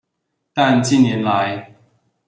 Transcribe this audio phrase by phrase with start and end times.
[0.51, 1.75] 但近年來